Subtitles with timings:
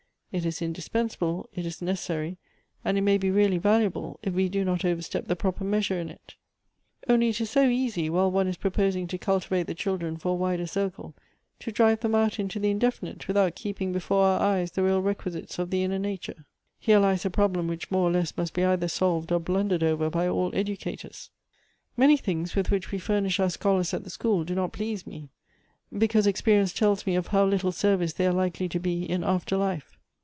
[0.33, 2.37] It is indispensable, it is necessary,
[2.85, 6.07] and it may be really valuable, if we do not overstep the proper measure in
[6.07, 6.35] it.
[7.09, 10.35] Only it is so easy, while one is proposing to cultivate the children for a
[10.35, 11.13] wider circle,
[11.59, 15.59] to drive them' out into the indefinite, without keeping before our eyes the real requisites
[15.59, 16.45] of the inner nature.
[16.79, 19.39] Here 220 Goethe's lies the problem which more or less must be either solved or
[19.41, 21.29] blundered over by all educators."
[21.97, 25.27] Many things, with which we furnish our scholars at the school, do not please me;
[25.91, 29.57] because experience tells me of how little service they are likely to be in after
[29.57, 29.97] life.